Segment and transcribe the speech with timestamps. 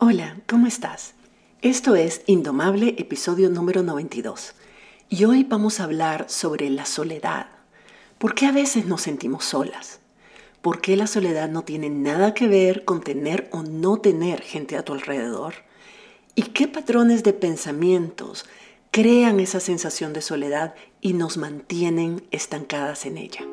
[0.00, 1.14] Hola, ¿cómo estás?
[1.60, 4.54] Esto es Indomable, episodio número 92.
[5.08, 7.48] Y hoy vamos a hablar sobre la soledad.
[8.18, 9.98] ¿Por qué a veces nos sentimos solas?
[10.62, 14.76] ¿Por qué la soledad no tiene nada que ver con tener o no tener gente
[14.76, 15.54] a tu alrededor?
[16.36, 18.46] ¿Y qué patrones de pensamientos
[18.92, 23.44] crean esa sensación de soledad y nos mantienen estancadas en ella?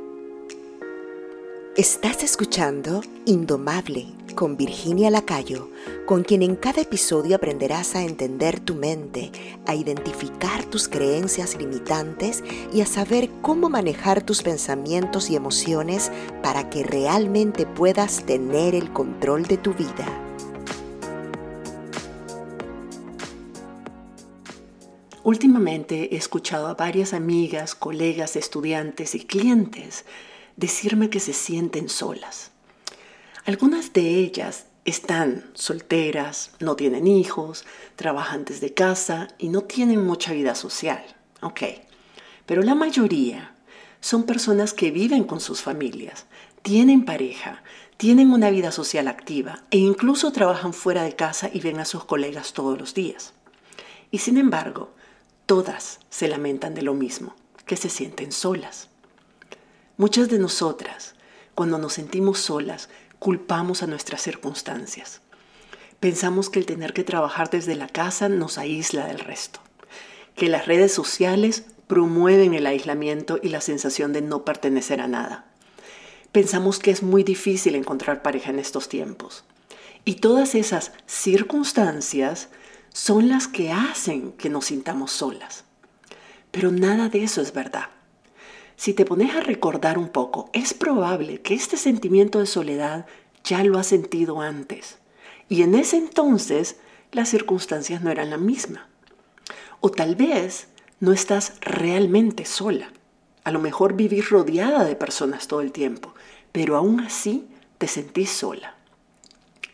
[1.75, 5.69] Estás escuchando Indomable con Virginia Lacayo,
[6.05, 9.31] con quien en cada episodio aprenderás a entender tu mente,
[9.65, 12.43] a identificar tus creencias limitantes
[12.73, 16.11] y a saber cómo manejar tus pensamientos y emociones
[16.43, 20.05] para que realmente puedas tener el control de tu vida.
[25.23, 30.05] Últimamente he escuchado a varias amigas, colegas, estudiantes y clientes
[30.55, 32.54] decirme que se sienten solas.
[33.45, 37.63] Algunas de ellas están solteras, no tienen hijos,
[37.95, 41.05] trabajan desde casa y no tienen mucha vida social.
[41.43, 41.61] Ok,
[42.47, 43.53] pero la mayoría
[43.99, 46.25] son personas que viven con sus familias,
[46.63, 47.61] tienen pareja,
[47.97, 52.03] tienen una vida social activa e incluso trabajan fuera de casa y ven a sus
[52.03, 53.33] colegas todos los días.
[54.09, 54.95] Y sin embargo,
[55.45, 57.35] todas se lamentan de lo mismo,
[57.67, 58.89] que se sienten solas.
[59.97, 61.13] Muchas de nosotras,
[61.53, 65.21] cuando nos sentimos solas, culpamos a nuestras circunstancias.
[65.99, 69.59] Pensamos que el tener que trabajar desde la casa nos aísla del resto,
[70.35, 75.45] que las redes sociales promueven el aislamiento y la sensación de no pertenecer a nada.
[76.31, 79.45] Pensamos que es muy difícil encontrar pareja en estos tiempos.
[80.03, 82.49] Y todas esas circunstancias
[82.89, 85.63] son las que hacen que nos sintamos solas.
[86.51, 87.89] Pero nada de eso es verdad.
[88.77, 93.05] Si te pones a recordar un poco, es probable que este sentimiento de soledad
[93.43, 94.97] ya lo has sentido antes.
[95.47, 96.77] Y en ese entonces
[97.11, 98.89] las circunstancias no eran la misma.
[99.79, 100.67] O tal vez
[100.99, 102.91] no estás realmente sola.
[103.43, 106.13] A lo mejor vivís rodeada de personas todo el tiempo,
[106.51, 107.47] pero aún así
[107.77, 108.75] te sentís sola.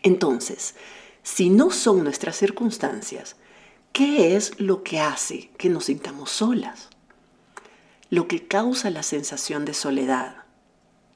[0.03, 0.75] Entonces,
[1.23, 3.35] si no son nuestras circunstancias,
[3.94, 6.91] ¿qué es lo que hace que nos sintamos solas?
[8.11, 10.44] Lo que causa la sensación de soledad,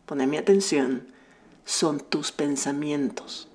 [0.06, 1.10] poneme atención,
[1.66, 3.50] son tus pensamientos.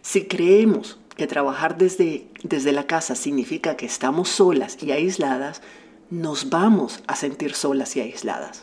[0.00, 5.60] Si creemos que trabajar desde, desde la casa significa que estamos solas y aisladas,
[6.08, 8.62] nos vamos a sentir solas y aisladas.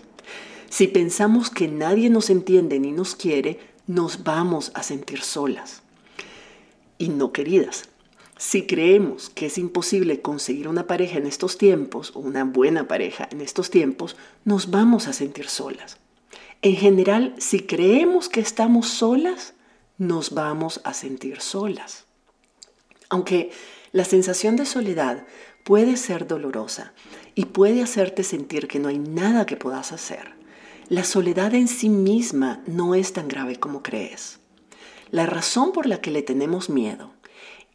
[0.72, 5.84] Si pensamos que nadie nos entiende ni nos quiere, nos vamos a sentir solas
[6.98, 7.84] y no queridas.
[8.40, 13.28] Si creemos que es imposible conseguir una pareja en estos tiempos, o una buena pareja
[13.34, 15.98] en estos tiempos, nos vamos a sentir solas.
[16.62, 19.56] En general, si creemos que estamos solas,
[19.98, 22.06] nos vamos a sentir solas.
[23.10, 23.52] Aunque
[23.92, 25.26] la sensación de soledad
[25.66, 26.94] puede ser dolorosa
[27.36, 30.32] y puede hacerte sentir que no hay nada que puedas hacer,
[30.88, 34.40] la soledad en sí misma no es tan grave como crees.
[35.12, 37.19] La razón por la que le tenemos miedo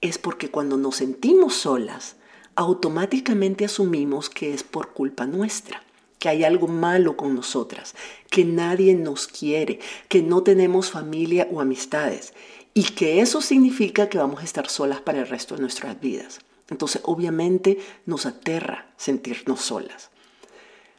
[0.04, 2.16] es porque cuando nos sentimos solas,
[2.56, 5.82] automáticamente asumimos que es por culpa nuestra,
[6.18, 7.94] que hay algo malo con nosotras,
[8.30, 12.34] que nadie nos quiere, que no tenemos familia o amistades
[12.74, 16.40] y que eso significa que vamos a estar solas para el resto de nuestras vidas.
[16.68, 20.10] Entonces, obviamente nos aterra sentirnos solas.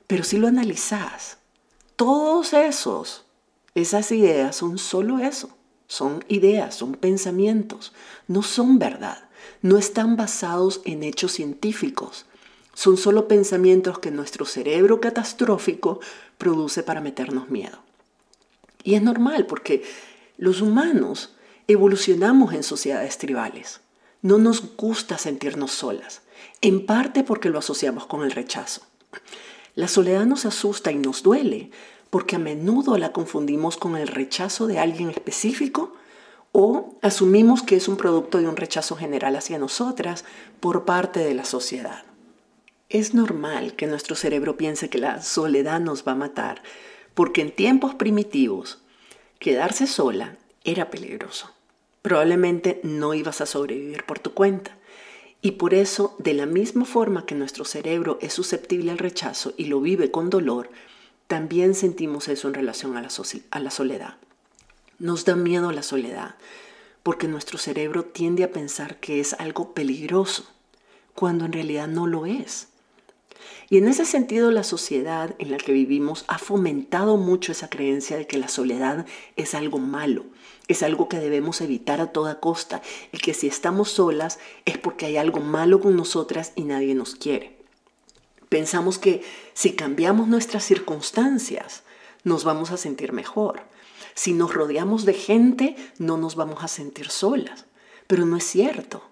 [0.08, 1.38] Pero si lo analizas,
[1.96, 3.26] todos esos,
[3.76, 5.55] esas ideas son solo eso,
[5.88, 7.94] son ideas, son pensamientos,
[8.28, 9.30] no son verdad,
[9.62, 12.26] no están basados en hechos científicos,
[12.74, 16.00] son solo pensamientos que nuestro cerebro catastrófico
[16.38, 17.80] produce para meternos miedo.
[18.84, 19.84] Y es normal porque
[20.38, 21.34] los humanos
[21.68, 23.80] evolucionamos en sociedades tribales.
[24.22, 26.22] No nos gusta sentirnos solas,
[26.62, 28.82] en parte porque lo asociamos con el rechazo.
[29.76, 31.72] La soledad nos asusta y nos duele
[32.10, 35.94] porque a menudo la confundimos con el rechazo de alguien específico
[36.52, 40.24] o asumimos que es un producto de un rechazo general hacia nosotras
[40.60, 42.04] por parte de la sociedad.
[42.88, 46.62] Es normal que nuestro cerebro piense que la soledad nos va a matar,
[47.14, 48.82] porque en tiempos primitivos
[49.40, 51.52] quedarse sola era peligroso.
[52.02, 54.78] Probablemente no ibas a sobrevivir por tu cuenta.
[55.42, 59.66] Y por eso, de la misma forma que nuestro cerebro es susceptible al rechazo y
[59.66, 60.70] lo vive con dolor,
[61.28, 63.10] también sentimos eso en relación a la,
[63.52, 64.16] a la soledad.
[65.00, 66.36] Nos da miedo la soledad
[67.06, 70.46] porque nuestro cerebro tiende a pensar que es algo peligroso,
[71.14, 72.70] cuando en realidad no lo es.
[73.70, 78.18] Y en ese sentido la sociedad en la que vivimos ha fomentado mucho esa creencia
[78.18, 79.06] de que la soledad
[79.36, 80.26] es algo malo,
[80.68, 82.82] es algo que debemos evitar a toda costa
[83.12, 87.14] y que si estamos solas es porque hay algo malo con nosotras y nadie nos
[87.14, 87.55] quiere.
[88.50, 91.84] Pensamos que si cambiamos nuestras circunstancias
[92.24, 93.62] nos vamos a sentir mejor.
[94.14, 97.66] Si nos rodeamos de gente no nos vamos a sentir solas.
[98.08, 99.04] Pero no es cierto.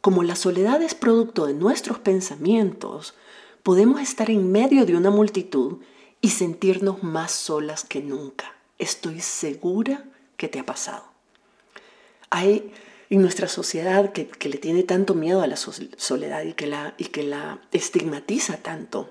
[0.00, 3.14] Como la soledad es producto de nuestros pensamientos,
[3.62, 5.78] podemos estar en medio de una multitud
[6.20, 8.54] y sentirnos más solas que nunca.
[8.78, 10.04] Estoy segura
[10.36, 11.04] que te ha pasado.
[12.30, 12.72] Hay
[13.10, 17.06] en nuestra sociedad que, le tiene tanto miedo a la soledad y que la, y
[17.06, 19.10] que la estigmatiza tanto,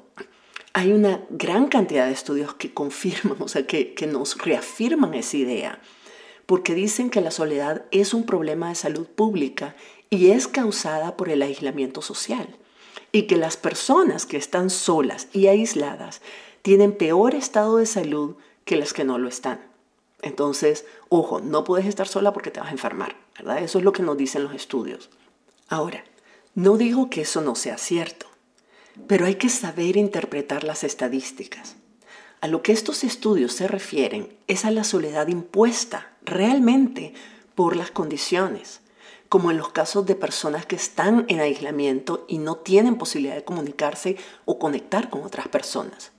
[0.73, 5.37] hay una gran cantidad de estudios que confirman, o sea, que, que nos reafirman esa
[5.37, 5.79] idea,
[6.45, 9.75] porque dicen que la soledad es un problema de salud pública
[10.09, 12.57] y es causada por el aislamiento social,
[13.11, 16.21] y que las personas que están solas y aisladas
[16.61, 19.61] tienen peor estado de salud que las que no lo están.
[20.21, 23.15] Entonces, ojo, no puedes estar sola porque te vas a enfermar,
[23.59, 25.09] Eso es lo que nos dicen los estudios.
[25.67, 26.03] Ahora,
[26.53, 28.27] no digo que eso no sea cierto,
[29.07, 31.75] pero hay que saber interpretar las estadísticas.
[32.41, 37.13] A lo que estos estudios se refieren es a la soledad impuesta realmente
[37.55, 38.81] por las condiciones,
[39.29, 43.43] como en los casos de personas que están en aislamiento y no tienen posibilidad de
[43.43, 46.11] comunicarse o conectar con otras personas.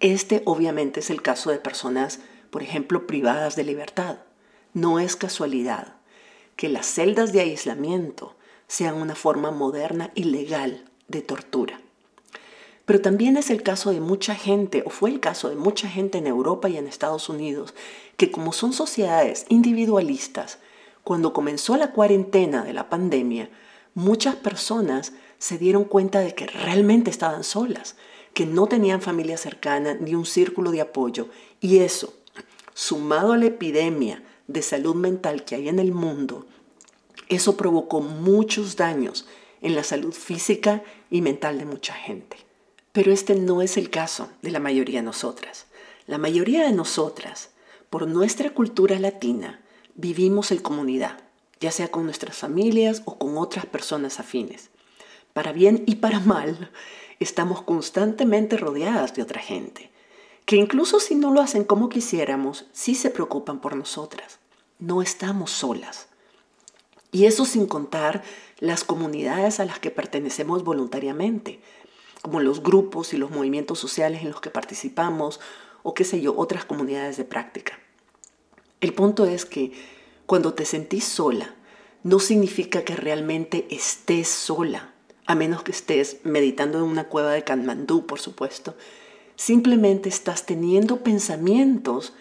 [0.00, 2.20] Este obviamente es el caso de personas
[2.54, 4.18] por ejemplo, privadas de libertad.
[4.74, 5.96] No es casualidad
[6.56, 8.36] que las celdas de aislamiento
[8.66, 11.80] sean una forma moderna y legal de tortura.
[12.86, 16.18] Pero también es el caso de mucha gente, o fue el caso de mucha gente
[16.18, 17.74] en Europa y en Estados Unidos,
[18.16, 20.58] que como son sociedades individualistas,
[21.02, 23.50] cuando comenzó la cuarentena de la pandemia,
[23.94, 27.96] muchas personas se dieron cuenta de que realmente estaban solas,
[28.34, 31.28] que no tenían familia cercana ni un círculo de apoyo,
[31.60, 32.14] y eso,
[32.74, 36.46] sumado a la epidemia de salud mental que hay en el mundo,
[37.28, 39.26] eso provocó muchos daños
[39.62, 42.36] en la salud física y mental de mucha gente.
[42.92, 45.66] Pero este no es el caso de la mayoría de nosotras.
[46.06, 47.50] La mayoría de nosotras,
[47.88, 49.62] por nuestra cultura latina,
[49.94, 51.18] vivimos en comunidad,
[51.60, 54.70] ya sea con nuestras familias o con otras personas afines.
[55.32, 56.70] Para bien y para mal,
[57.18, 59.93] estamos constantemente rodeadas de otra gente
[60.44, 64.38] que incluso si no lo hacen como quisiéramos, sí se preocupan por nosotras.
[64.78, 66.08] No estamos solas.
[67.12, 68.22] Y eso sin contar
[68.58, 71.60] las comunidades a las que pertenecemos voluntariamente,
[72.22, 75.40] como los grupos y los movimientos sociales en los que participamos
[75.82, 77.78] o qué sé yo, otras comunidades de práctica.
[78.80, 79.72] El punto es que
[80.26, 81.54] cuando te sentís sola,
[82.02, 84.92] no significa que realmente estés sola,
[85.26, 88.76] a menos que estés meditando en una cueva de Kanmandú, por supuesto,
[89.36, 92.12] Simplemente estás teniendo pensamientos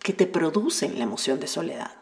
[0.00, 1.92] que te producen la emoción de soledad.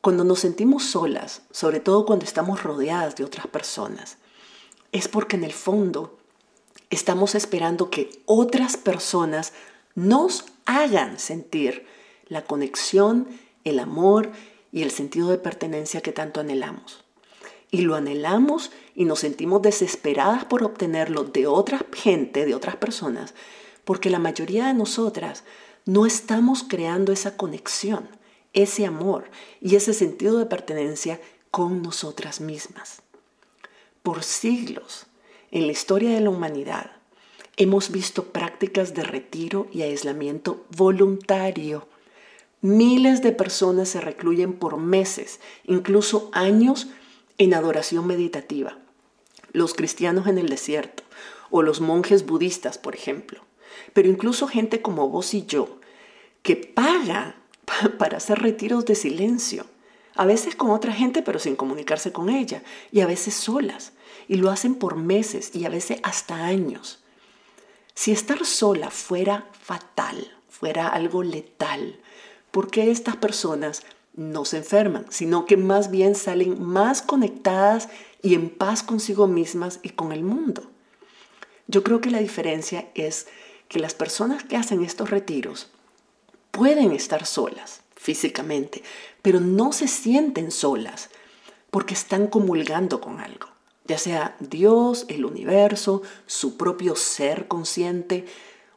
[0.00, 4.18] Cuando nos sentimos solas, sobre todo cuando estamos rodeadas de otras personas,
[4.92, 6.18] es porque en el fondo
[6.90, 9.52] estamos esperando que otras personas
[9.94, 11.86] nos hagan sentir
[12.28, 13.28] la conexión,
[13.64, 14.30] el amor
[14.72, 17.04] y el sentido de pertenencia que tanto anhelamos
[17.70, 23.34] y lo anhelamos y nos sentimos desesperadas por obtenerlo de otra gente, de otras personas,
[23.84, 25.44] porque la mayoría de nosotras
[25.86, 28.08] no estamos creando esa conexión,
[28.52, 29.30] ese amor
[29.60, 31.20] y ese sentido de pertenencia
[31.50, 33.02] con nosotras mismas.
[34.02, 35.06] Por siglos,
[35.50, 36.92] en la historia de la humanidad,
[37.56, 41.88] hemos visto prácticas de retiro y aislamiento voluntario.
[42.62, 46.88] Miles de personas se recluyen por meses, incluso años,
[47.40, 48.76] en adoración meditativa,
[49.52, 51.04] los cristianos en el desierto
[51.48, 53.40] o los monjes budistas, por ejemplo,
[53.94, 55.80] pero incluso gente como vos y yo,
[56.42, 57.36] que paga
[57.98, 59.64] para hacer retiros de silencio,
[60.16, 63.92] a veces con otra gente pero sin comunicarse con ella, y a veces solas,
[64.28, 67.02] y lo hacen por meses y a veces hasta años.
[67.94, 72.00] Si estar sola fuera fatal, fuera algo letal,
[72.50, 73.82] ¿por qué estas personas
[74.14, 77.88] no se enferman, sino que más bien salen más conectadas
[78.22, 80.70] y en paz consigo mismas y con el mundo.
[81.66, 83.28] Yo creo que la diferencia es
[83.68, 85.70] que las personas que hacen estos retiros
[86.50, 88.82] pueden estar solas físicamente,
[89.22, 91.10] pero no se sienten solas
[91.70, 93.46] porque están comulgando con algo,
[93.86, 98.26] ya sea Dios, el universo, su propio ser consciente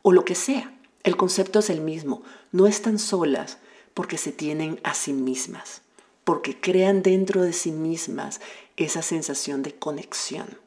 [0.04, 0.72] o lo que sea.
[1.04, 2.22] El concepto es el mismo,
[2.52, 3.58] no están solas
[3.94, 5.82] porque se tienen a sí mismas,
[6.24, 8.42] porque crean dentro de sí mismas
[8.78, 10.58] esa sensación de conexión.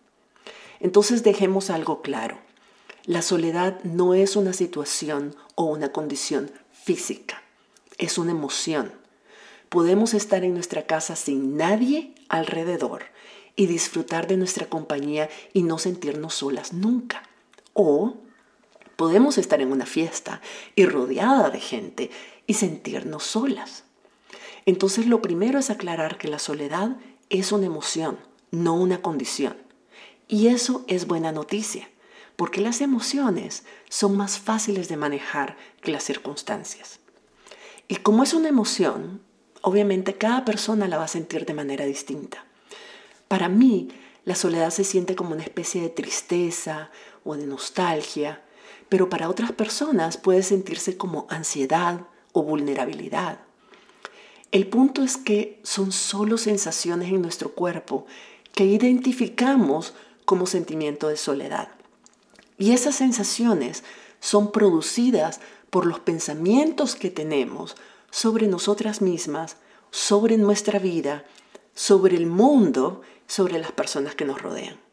[0.81, 2.39] Entonces dejemos algo claro.
[3.05, 7.43] La soledad no es una situación o una condición física,
[7.99, 8.93] es una emoción.
[9.69, 13.07] podemos estar en nuestra casa sin nadie alrededor
[13.57, 17.25] y disfrutar de nuestra compañía y no sentirnos solas nunca.
[17.73, 18.17] O
[18.97, 20.41] podemos estar en una fiesta
[20.77, 22.11] y rodeada de gente
[22.47, 23.85] y sentirnos solas.
[24.67, 26.97] Entonces lo primero es aclarar que la soledad
[27.31, 28.19] es una emoción,
[28.51, 29.57] no una condición.
[30.29, 31.89] Y eso es buena noticia,
[32.35, 36.99] porque las emociones son más fáciles de manejar que las circunstancias.
[37.89, 39.23] Y como es una emoción,
[39.63, 42.45] obviamente cada persona la va a sentir de manera distinta.
[43.29, 43.89] Para mí,
[44.25, 46.91] la soledad se siente como una especie de tristeza
[47.25, 48.43] o de nostalgia,
[48.89, 53.41] pero para otras personas puede sentirse como ansiedad o vulnerabilidad.
[54.53, 58.05] El punto es que son solo sensaciones en nuestro cuerpo
[58.53, 59.95] que identificamos
[60.27, 61.69] como sentimiento de soledad.
[62.59, 63.85] Y esas sensaciones
[64.21, 65.41] son producidas
[65.71, 67.75] por los pensamientos que tenemos
[68.11, 69.57] sobre nosotras mismas,
[69.91, 71.25] sobre nuestra vida,
[71.75, 74.86] sobre el mundo, sobre las personas que nos rodean.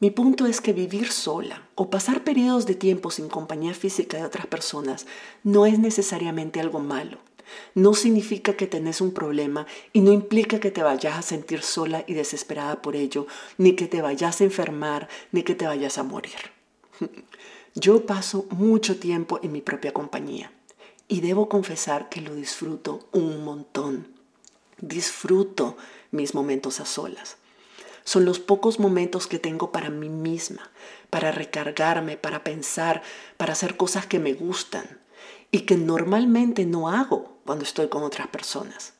[0.00, 4.24] Mi punto es que vivir sola o pasar periodos de tiempo sin compañía física de
[4.24, 5.06] otras personas
[5.42, 7.18] no es necesariamente algo malo.
[7.74, 12.04] No significa que tenés un problema y no implica que te vayas a sentir sola
[12.06, 13.26] y desesperada por ello,
[13.56, 16.52] ni que te vayas a enfermar, ni que te vayas a morir.
[17.74, 20.52] Yo paso mucho tiempo en mi propia compañía
[21.08, 24.06] y debo confesar que lo disfruto un montón.
[24.80, 25.76] Disfruto
[26.12, 27.37] mis momentos a solas.
[28.08, 30.70] Son los pocos momentos que tengo para mí misma,
[31.10, 33.02] para recargarme, para pensar,
[33.36, 34.98] para hacer cosas que me gustan
[35.50, 38.94] y que normalmente no hago cuando estoy con otras personas.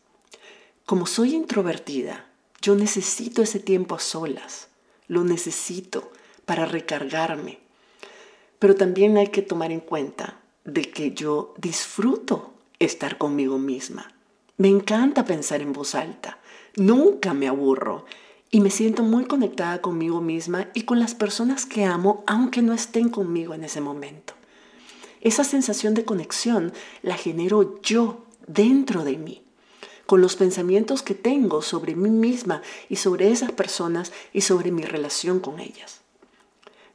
[0.85, 2.27] Como soy introvertida,
[2.61, 4.69] yo necesito ese tiempo a solas.
[5.07, 6.12] Lo necesito
[6.45, 7.61] para recargarme.
[8.59, 14.12] Pero también hay que tomar en cuenta de que yo disfruto estar conmigo misma.
[14.59, 16.37] Me encanta pensar en voz alta.
[16.77, 18.05] Nunca me aburro
[18.50, 22.73] y me siento muy conectada conmigo misma y con las personas que amo, aunque no
[22.73, 24.35] estén conmigo en ese momento.
[25.21, 29.43] Esa sensación de conexión la genero yo dentro de mí,
[30.07, 34.83] con los pensamientos que tengo sobre mí misma y sobre esas personas y sobre mi
[34.83, 36.00] relación con ellas.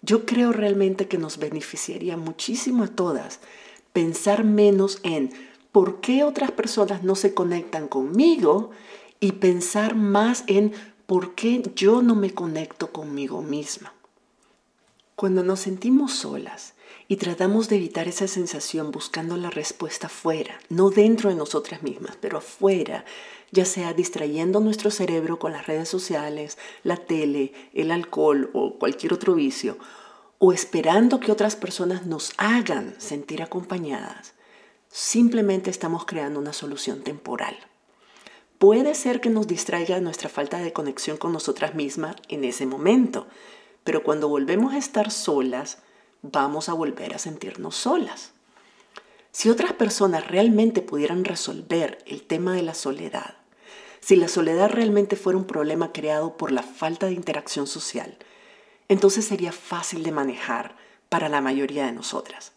[0.01, 3.39] Yo creo realmente que nos beneficiaría muchísimo a todas
[3.93, 5.31] pensar menos en
[5.71, 8.71] por qué otras personas no se conectan conmigo
[9.19, 10.73] y pensar más en
[11.05, 13.93] ¿por qué yo no me conecto conmigo misma?
[15.15, 16.73] Cuando nos sentimos solas
[17.07, 22.17] y tratamos de evitar esa sensación buscando la respuesta fuera, no dentro de nosotras mismas,
[22.19, 23.05] pero afuera,
[23.51, 29.13] ya sea distrayendo nuestro cerebro con las redes sociales, la tele, el alcohol o cualquier
[29.13, 29.77] otro vicio,
[30.39, 34.33] o esperando que otras personas nos hagan sentir acompañadas,
[34.89, 37.55] simplemente estamos creando una solución temporal
[38.57, 43.27] puede ser que nos distraiga nuestra falta de conexión con nosotras mismas en ese momento,
[43.83, 45.79] pero cuando volvemos a estar solas,
[46.21, 48.31] vamos a volver a sentirnos solas.
[49.31, 53.35] Si otras personas realmente pudieran resolver el tema de la soledad,
[53.99, 58.17] si la soledad realmente fuera un problema creado por la falta de interacción social,
[58.89, 60.75] entonces sería fácil de manejar
[61.09, 62.53] para la mayoría de nosotras.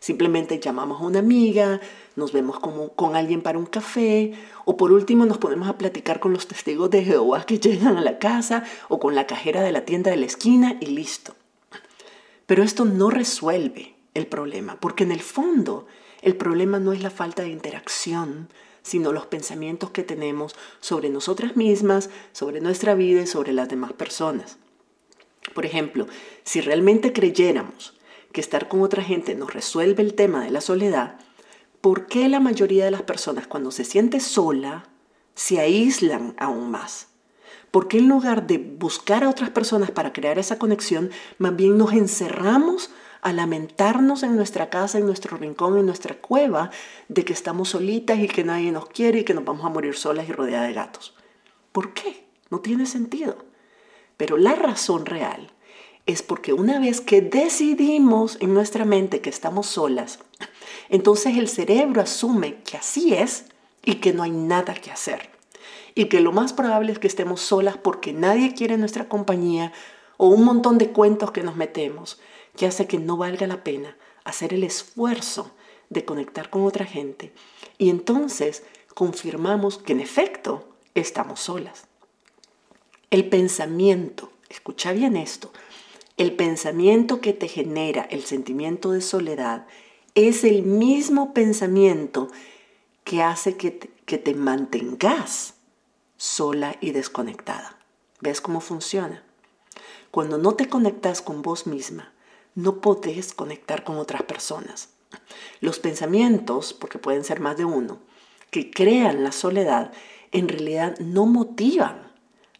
[0.00, 1.80] Simplemente llamamos a una amiga,
[2.14, 4.32] nos vemos como, con alguien para un café
[4.64, 8.02] o por último nos ponemos a platicar con los testigos de Jehová que llegan a
[8.02, 11.34] la casa o con la cajera de la tienda de la esquina y listo.
[12.46, 15.86] Pero esto no resuelve el problema, porque en el fondo
[16.22, 18.48] el problema no es la falta de interacción,
[18.82, 23.92] sino los pensamientos que tenemos sobre nosotras mismas, sobre nuestra vida y sobre las demás
[23.92, 24.58] personas.
[25.54, 26.06] Por ejemplo,
[26.44, 27.95] si realmente creyéramos
[28.36, 31.16] que estar con otra gente nos resuelve el tema de la soledad,
[31.80, 34.90] ¿por qué la mayoría de las personas cuando se siente sola
[35.34, 37.08] se aíslan aún más?
[37.70, 41.78] ¿Por qué en lugar de buscar a otras personas para crear esa conexión, más bien
[41.78, 42.90] nos encerramos
[43.22, 46.70] a lamentarnos en nuestra casa, en nuestro rincón, en nuestra cueva,
[47.08, 49.96] de que estamos solitas y que nadie nos quiere y que nos vamos a morir
[49.96, 51.14] solas y rodeadas de gatos?
[51.72, 52.26] ¿Por qué?
[52.50, 53.46] No tiene sentido.
[54.18, 55.54] Pero la razón real
[56.06, 60.20] es porque una vez que decidimos en nuestra mente que estamos solas,
[60.88, 63.46] entonces el cerebro asume que así es
[63.84, 65.30] y que no hay nada que hacer.
[65.94, 69.72] Y que lo más probable es que estemos solas porque nadie quiere nuestra compañía
[70.16, 72.20] o un montón de cuentos que nos metemos
[72.56, 75.52] que hace que no valga la pena hacer el esfuerzo
[75.90, 77.32] de conectar con otra gente.
[77.78, 81.84] Y entonces confirmamos que en efecto estamos solas.
[83.10, 85.52] El pensamiento, escucha bien esto,
[86.16, 89.66] el pensamiento que te genera el sentimiento de soledad
[90.14, 92.28] es el mismo pensamiento
[93.04, 95.54] que hace que, que te mantengas
[96.16, 97.78] sola y desconectada.
[98.20, 99.22] ¿Ves cómo funciona?
[100.10, 102.14] Cuando no te conectas con vos misma,
[102.54, 104.88] no podés conectar con otras personas.
[105.60, 107.98] Los pensamientos, porque pueden ser más de uno,
[108.50, 109.92] que crean la soledad,
[110.32, 112.10] en realidad no motivan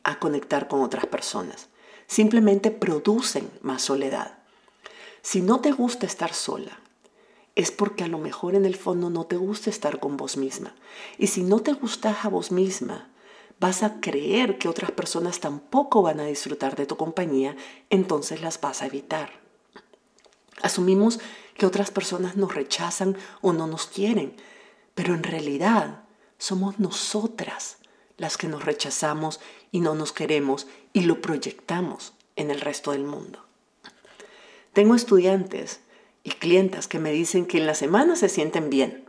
[0.04, 1.70] a conectar con otras personas.
[2.06, 4.38] Simplemente producen más soledad.
[5.22, 6.78] Si no te gusta estar sola,
[7.56, 10.74] es porque a lo mejor en el fondo no te gusta estar con vos misma.
[11.18, 13.08] Y si no te gustas a vos misma,
[13.58, 17.56] vas a creer que otras personas tampoco van a disfrutar de tu compañía,
[17.90, 19.30] entonces las vas a evitar.
[20.62, 21.18] Asumimos
[21.54, 24.36] que otras personas nos rechazan o no nos quieren,
[24.94, 26.04] pero en realidad
[26.38, 27.78] somos nosotras
[28.16, 33.04] las que nos rechazamos y no nos queremos y lo proyectamos en el resto del
[33.04, 33.44] mundo.
[34.72, 35.80] Tengo estudiantes
[36.22, 39.04] y clientas que me dicen que en la semana se sienten bien,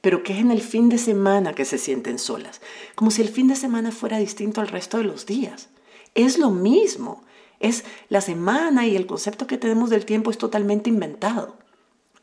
[0.00, 2.60] pero que es en el fin de semana que se sienten solas,
[2.94, 5.68] como si el fin de semana fuera distinto al resto de los días.
[6.14, 7.24] Es lo mismo,
[7.58, 11.56] es la semana y el concepto que tenemos del tiempo es totalmente inventado.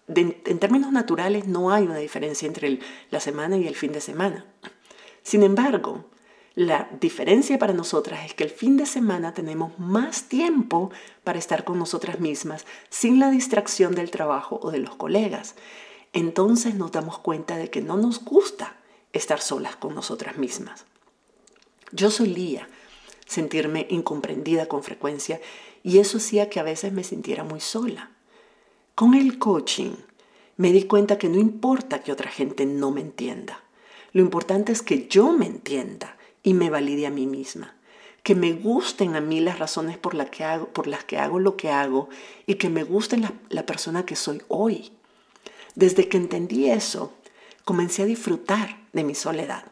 [0.07, 4.45] en términos naturales no hay una diferencia entre la semana y el fin de semana.
[5.23, 6.05] Sin embargo,
[6.55, 10.89] la diferencia para nosotras es que el fin de semana tenemos más tiempo
[11.23, 15.55] para estar con nosotras mismas sin la distracción del trabajo o de los colegas
[16.15, 18.77] entonces nos damos cuenta de que no nos gusta
[19.11, 20.85] estar solas con nosotras mismas.
[21.91, 22.69] Yo solía
[23.27, 25.41] sentirme incomprendida con frecuencia
[25.83, 28.11] y eso hacía que a veces me sintiera muy sola.
[28.95, 29.91] Con el coaching
[30.55, 33.61] me di cuenta que no importa que otra gente no me entienda.
[34.13, 36.14] Lo importante es que yo me entienda
[36.45, 37.75] y me valide a mí misma.
[38.23, 40.45] Que me gusten a mí las razones por, las que
[41.17, 42.07] hago lo que hago
[42.45, 44.93] y que me guste la persona que soy hoy.
[45.75, 47.11] Desde que entendí eso,
[47.65, 49.65] comencé a disfrutar de mi soledad.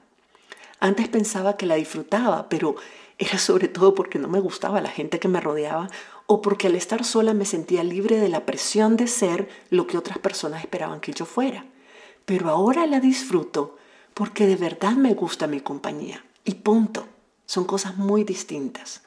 [0.79, 2.75] Antes pensaba que la disfrutaba, pero
[3.17, 5.89] era sobre todo porque no me gustaba la gente que me rodeaba
[6.25, 9.97] o porque al estar sola me sentía libre de la presión de ser lo que
[9.97, 11.65] otras personas esperaban que yo fuera.
[12.25, 13.77] Pero ahora la disfruto
[14.13, 16.23] porque de verdad me gusta mi compañía.
[16.43, 17.07] Y punto.
[17.45, 19.01] Son cosas muy distintas.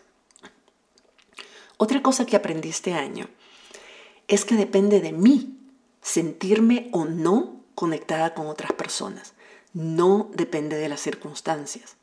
[1.78, 3.28] Otra cosa que aprendí este año
[4.28, 5.58] es que depende de mí
[6.00, 9.34] sentirme o no conectada con otras personas.
[9.72, 11.96] No depende de las circunstancias.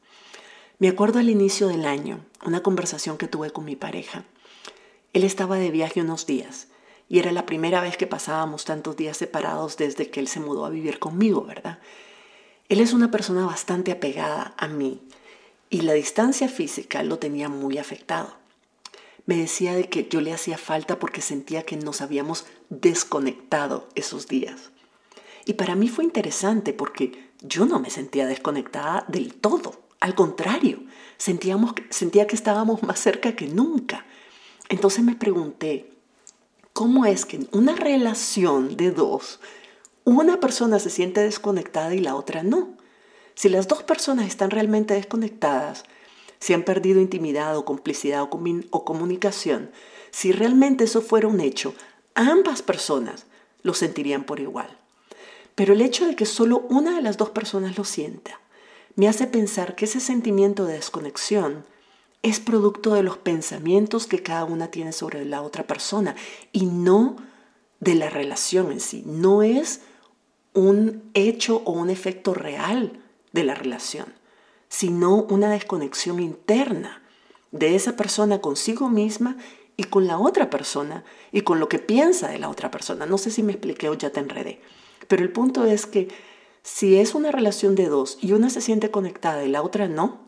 [0.79, 4.25] Me acuerdo al inicio del año, una conversación que tuve con mi pareja.
[5.13, 6.67] Él estaba de viaje unos días
[7.09, 10.65] y era la primera vez que pasábamos tantos días separados desde que él se mudó
[10.65, 11.79] a vivir conmigo, ¿verdad?
[12.69, 15.01] Él es una persona bastante apegada a mí
[15.73, 18.43] y la distancia física lo tenía muy afectado
[19.25, 24.27] me decía de que yo le hacía falta porque sentía que nos habíamos desconectado esos
[24.27, 24.71] días.
[25.45, 29.81] Y para mí fue interesante porque yo no me sentía desconectada del todo.
[29.99, 30.83] Al contrario,
[31.17, 34.05] sentíamos, sentía que estábamos más cerca que nunca.
[34.69, 35.89] Entonces me pregunté,
[36.73, 39.39] ¿cómo es que en una relación de dos,
[40.03, 42.75] una persona se siente desconectada y la otra no?
[43.35, 45.83] Si las dos personas están realmente desconectadas,
[46.39, 48.29] si han perdido intimidad o complicidad o,
[48.69, 49.71] o comunicación,
[50.11, 51.73] si realmente eso fuera un hecho,
[52.15, 53.25] ambas personas
[53.61, 54.77] lo sentirían por igual.
[55.55, 58.39] Pero el hecho de que solo una de las dos personas lo sienta
[58.95, 61.65] me hace pensar que ese sentimiento de desconexión
[62.21, 66.15] es producto de los pensamientos que cada una tiene sobre la otra persona
[66.51, 67.17] y no
[67.79, 69.03] de la relación en sí.
[69.05, 69.81] No es
[70.53, 73.02] un hecho o un efecto real
[73.33, 74.23] de la relación
[74.73, 77.03] sino una desconexión interna
[77.51, 79.37] de esa persona consigo misma
[79.77, 83.05] y con la otra persona y con lo que piensa de la otra persona.
[83.05, 84.63] No sé si me expliqué o ya te enredé,
[85.07, 86.07] pero el punto es que
[86.63, 90.21] si es una relación de dos y una se siente conectada y la otra no,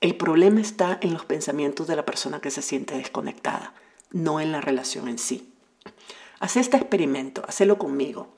[0.00, 3.74] el problema está en los pensamientos de la persona que se siente desconectada,
[4.12, 5.52] no en la relación en sí.
[6.40, 8.28] Haz este experimento, hacelo conmigo.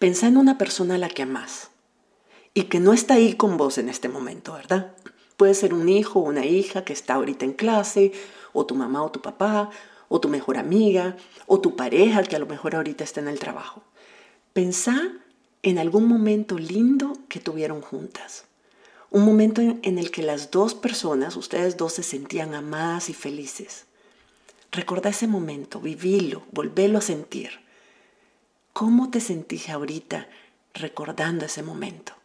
[0.00, 1.69] Pensa en una persona a la que amas
[2.54, 4.92] y que no está ahí con vos en este momento, ¿verdad?
[5.36, 8.12] Puede ser un hijo o una hija que está ahorita en clase,
[8.52, 9.70] o tu mamá o tu papá,
[10.08, 13.38] o tu mejor amiga, o tu pareja que a lo mejor ahorita está en el
[13.38, 13.82] trabajo.
[14.52, 15.12] Pensá
[15.62, 18.44] en algún momento lindo que tuvieron juntas.
[19.10, 23.86] Un momento en, el que las dos personas, ustedes dos, se sentían amadas y felices.
[24.72, 27.50] Recuerda ese momento, vivilo, volvélo a sentir.
[28.72, 30.28] ¿Cómo te sentís ahorita
[30.74, 32.19] recordando ese momento?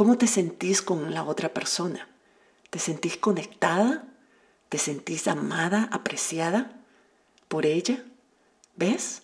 [0.00, 2.08] ¿Cómo te sentís con la otra persona?
[2.70, 4.08] ¿Te sentís conectada?
[4.70, 6.72] ¿Te sentís amada, apreciada
[7.48, 8.02] por ella?
[8.76, 9.20] ¿Ves?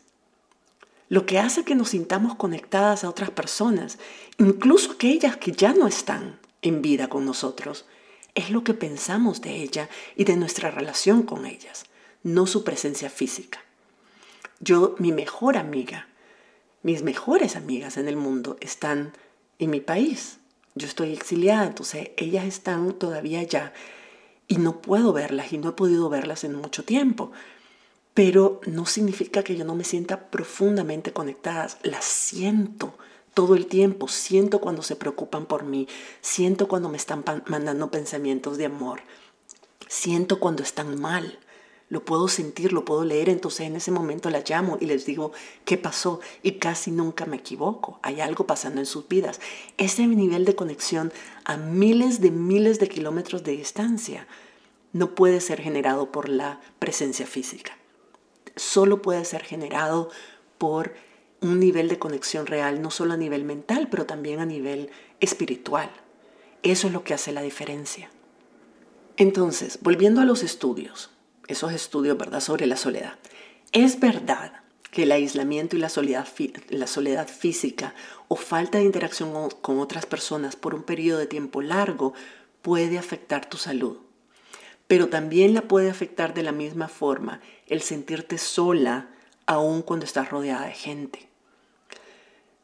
[1.09, 3.97] lo que hace que nos sintamos conectadas a otras personas,
[4.37, 7.87] incluso aquellas que ya no están en vida con nosotros,
[8.35, 11.87] es lo que pensamos de ella y de nuestra relación con ellas,
[12.23, 13.61] no su presencia física.
[14.61, 16.07] Yo, mi mejor amiga,
[16.83, 19.15] mis mejores amigas en el mundo están
[19.59, 20.39] en mi país.
[20.77, 23.73] Yo estoy exiliada, entonces ellas están todavía allá
[24.47, 27.33] y no puedo verlas y no he podido verlas en mucho tiempo.
[28.13, 32.95] Pero no significa que yo no me sienta profundamente conectadas, las siento
[33.33, 35.89] todo el tiempo, siento cuando se preocupan por mí,
[36.21, 39.01] siento cuando me están mandando pensamientos de amor,
[39.89, 41.39] siento cuando están mal,
[41.89, 45.33] lo puedo sentir, lo puedo leer, entonces en ese momento la llamo y les digo
[45.65, 49.41] qué pasó y casi nunca me equivoco, hay algo pasando en sus vidas.
[49.79, 51.13] Ese nivel de conexión
[51.45, 54.27] a miles de miles de kilómetros de distancia
[54.93, 57.77] no puede ser generado por la presencia física,
[58.57, 60.11] solo puede ser generado
[60.59, 60.95] por
[61.41, 65.91] un nivel de conexión real, no solo a nivel mental, pero también a nivel espiritual.
[66.63, 68.11] Eso es lo que hace la diferencia.
[69.19, 71.11] Entonces, volviendo a los estudios,
[71.49, 73.15] esos estudios, ¿verdad?, sobre la soledad.
[73.73, 76.27] Es verdad que el aislamiento y la soledad,
[76.71, 77.95] la soledad física
[78.29, 82.15] o falta de interacción con otras personas por un periodo de tiempo largo
[82.63, 83.99] puede afectar tu salud.
[84.87, 89.09] Pero también la puede afectar de la misma forma el sentirte sola
[89.45, 91.29] aun cuando estás rodeada de gente.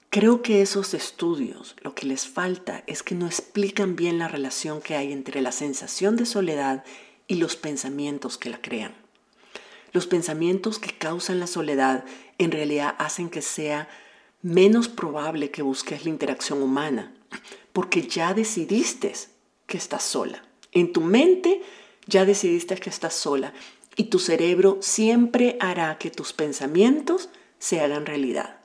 [0.09, 4.83] Creo que esos estudios lo que les falta es que no explican bien la relación
[4.83, 6.85] que hay entre la sensación de soledad
[7.27, 8.95] y los pensamientos que la crean.
[9.93, 12.05] Los pensamientos que causan la soledad
[12.39, 13.89] en realidad hacen que sea
[14.41, 17.15] menos probable que busques la interacción humana,
[17.73, 19.13] porque ya decidiste
[19.67, 20.43] que estás sola.
[20.73, 21.63] En tu mente
[22.07, 23.53] ya decidiste que estás sola
[23.97, 28.61] y tu cerebro siempre hará que tus pensamientos se hagan realidad.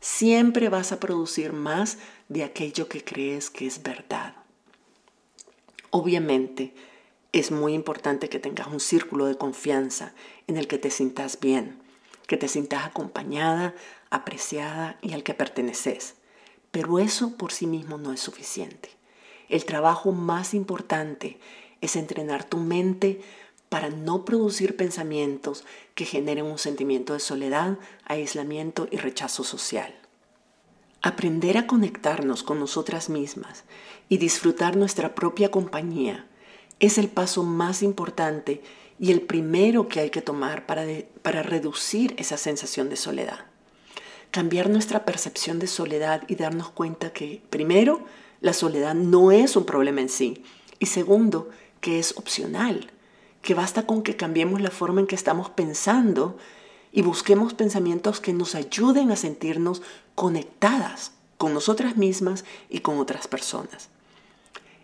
[0.00, 4.34] Siempre vas a producir más de aquello que crees que es verdad.
[5.90, 6.72] Obviamente,
[7.32, 10.12] es muy importante que tengas un círculo de confianza
[10.46, 11.78] en el que te sientas bien,
[12.26, 13.74] que te sientas acompañada,
[14.10, 16.16] apreciada y al que perteneces.
[16.72, 18.90] Pero eso por sí mismo no es suficiente.
[19.48, 21.38] El trabajo más importante
[21.80, 23.20] es entrenar tu mente
[23.68, 25.64] para no producir pensamientos
[25.94, 29.94] que generen un sentimiento de soledad, aislamiento y rechazo social.
[31.02, 33.64] Aprender a conectarnos con nosotras mismas
[34.08, 36.29] y disfrutar nuestra propia compañía
[36.80, 38.62] es el paso más importante
[38.98, 40.84] y el primero que hay que tomar para,
[41.22, 43.46] para reducir esa sensación de soledad.
[44.30, 48.04] Cambiar nuestra percepción de soledad y darnos cuenta que, primero,
[48.40, 50.42] la soledad no es un problema en sí
[50.78, 52.90] y segundo, que es opcional
[53.42, 56.36] que basta con que cambiemos la forma en que estamos pensando
[56.92, 59.82] y busquemos pensamientos que nos ayuden a sentirnos
[60.14, 63.88] conectadas con nosotras mismas y con otras personas.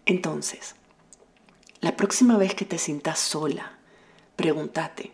[0.06, 0.74] Entonces,
[1.86, 3.78] la próxima vez que te sientas sola,
[4.34, 5.12] pregúntate,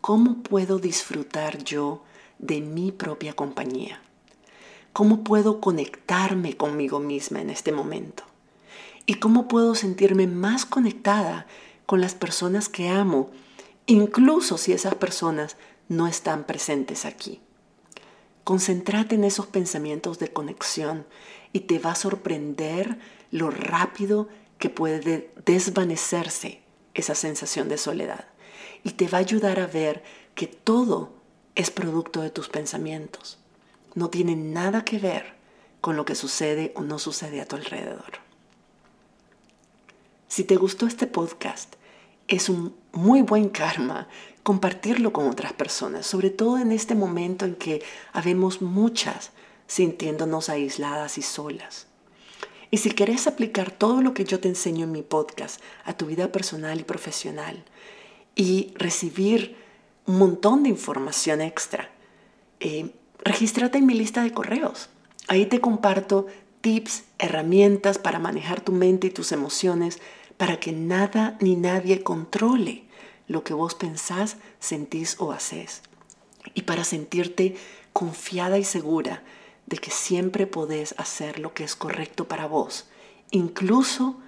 [0.00, 2.02] ¿cómo puedo disfrutar yo
[2.40, 4.00] de mi propia compañía?
[4.92, 8.24] ¿Cómo puedo conectarme conmigo misma en este momento?
[9.06, 11.46] ¿Y cómo puedo sentirme más conectada
[11.86, 13.30] con las personas que amo,
[13.86, 15.56] incluso si esas personas
[15.88, 17.40] no están presentes aquí.
[18.42, 21.06] Concéntrate en esos pensamientos de conexión
[21.52, 22.98] y te va a sorprender
[23.30, 26.62] lo rápido que puede desvanecerse
[26.94, 28.26] esa sensación de soledad.
[28.84, 30.02] Y te va a ayudar a ver
[30.34, 31.12] que todo
[31.54, 33.38] es producto de tus pensamientos.
[33.94, 35.34] No tiene nada que ver
[35.80, 38.20] con lo que sucede o no sucede a tu alrededor.
[40.28, 41.74] Si te gustó este podcast,
[42.28, 44.08] es un muy buen karma
[44.42, 49.30] compartirlo con otras personas, sobre todo en este momento en que habemos muchas
[49.66, 51.86] sintiéndonos aisladas y solas.
[52.70, 56.06] Y si quieres aplicar todo lo que yo te enseño en mi podcast a tu
[56.06, 57.64] vida personal y profesional
[58.34, 59.56] y recibir
[60.06, 61.90] un montón de información extra,
[62.60, 64.88] eh, regístrate en mi lista de correos.
[65.28, 66.26] Ahí te comparto
[66.60, 70.00] tips, herramientas para manejar tu mente y tus emociones
[70.36, 72.84] para que nada ni nadie controle
[73.28, 75.82] lo que vos pensás, sentís o haces.
[76.54, 77.56] Y para sentirte
[77.92, 79.22] confiada y segura
[79.66, 82.86] de que siempre podés hacer lo que es correcto para vos,
[83.30, 84.18] incluso